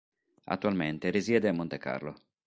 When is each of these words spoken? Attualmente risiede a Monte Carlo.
Attualmente 0.45 1.11
risiede 1.11 1.49
a 1.49 1.53
Monte 1.53 1.77
Carlo. 1.77 2.15